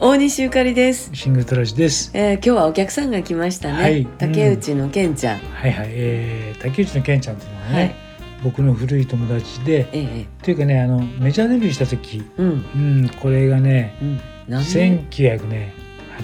[0.00, 2.12] 大西ゆかりです、シングルトラジです。
[2.14, 4.06] えー、今日はお客さんが来ましたね、はい。
[4.06, 7.94] 竹内のけんちゃん、はいはい、えー、竹内の健ちゃんっていうのはね、はい。
[8.44, 12.46] 僕の古い友達で、ええというかね、あのメジャーデビューした時、うん。
[12.46, 14.20] うん、これがね、うん。
[14.46, 15.04] 何年？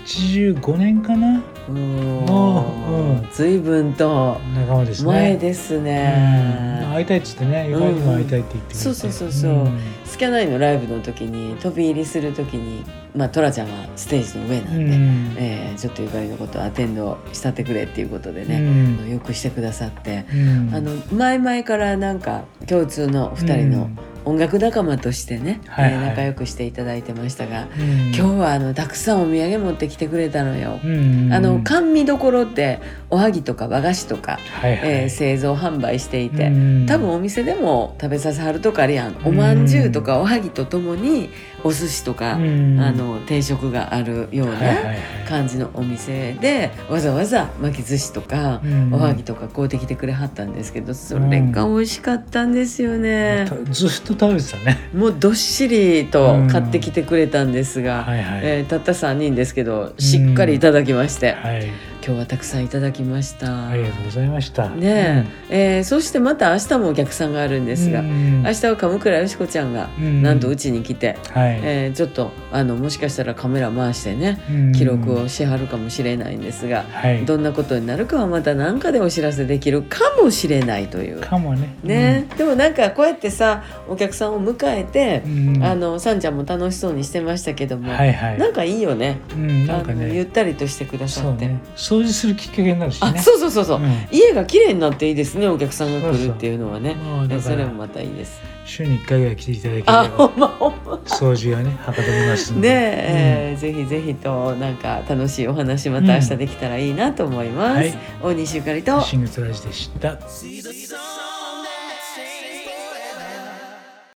[0.05, 3.19] 1985年かな、おうん。
[3.21, 5.09] ー随分と仲間ですね。
[5.13, 5.85] 前ですうん。
[5.85, 9.53] ね、会いたいっつってね、ゆかりにも会いたいって言ってくれて、そうそうそうそう。
[9.69, 9.79] ん。
[10.05, 12.85] スキャナインのライブの時に飛び入りする時に
[13.17, 15.35] まあトラちゃんはステージの上なんで、うん。
[15.39, 18.99] えーちょっとゆかりのことをアテンドしたってくれっていうことでうね、ん。
[19.01, 20.71] あのよくしてくださって、うん。
[20.75, 23.91] あの前々からなんか共通のお二人の
[24.25, 25.95] 音楽仲間としてね、はいはい。
[25.95, 28.15] えー仲良くしていただいてましたが、うん。
[28.15, 30.79] 今日はあのたくさんお土産持ってきてくれたのよ。
[30.85, 34.81] うんあの甘味どころっておはぎとか和菓子とか、はいはい。
[34.85, 39.17] えー製造販売していて、うん多分お店でも食べさせはるとかあるやん。
[39.25, 41.31] おまんじゅうとかおはぎとともに
[41.65, 53.47] お寿司とか、うんあの定食があるようない感じのお店でわざわざ巻き寿司とか、うんおはぎとか買うてきてくれはったんですけどそれが美味しかったんですよね。
[53.71, 54.91] ずっと食べてたね。
[54.95, 58.41] もうどっしりと買ってきてくれたんですが、はいはい。
[58.43, 61.67] えーたった3人ですけどしっかりいただきまして、はい、
[62.07, 63.69] 今日はたくさんいただきました。
[63.71, 64.69] ありがとうございました。
[64.69, 65.79] ねえ。
[65.79, 68.43] えーそしてまた明日もお客さんがあるんですが、うん。
[68.43, 70.23] 明日は鎌倉よしこちゃんが、うん。
[70.23, 74.73] なんとうちに来て、はい、えーちょっとあのもしかしたらカメラ回してねうん。
[74.73, 81.21] 記録をしはるかもしれないんですが、はい、どんなことになるかはまた何かでお知らせできるかもしれないという。
[81.21, 81.75] かもね。
[81.83, 88.39] ね、でもなんかこうやってさお客さんを迎えてう、ん、あのさんちゃんも楽しそうにしてましたけども、はいはい。
[88.39, 89.21] なんかいいよね。
[89.35, 91.47] うん、なんかね、ゆったりとしてくださって。
[91.47, 91.61] そうね、
[92.01, 93.15] 掃除するきっかけになるしね。
[93.17, 94.07] あそうそうそうそう、うん。
[94.11, 96.97] 家が綺麗になっていいですねお客さんが来るっていうのはね。
[97.41, 98.41] それもまたいいです。
[98.65, 100.95] 週に一回ぐらい来ていただけれあほばんまほんま。
[101.05, 102.51] 掃除がねはかどります。
[102.53, 107.95] ねえ、えーぜひぜひとなんか楽しいお話また明日できたらいいなと思います、はい。
[108.23, 109.01] 大西ゆかりうんと。
[109.03, 110.19] シングルトラジでした。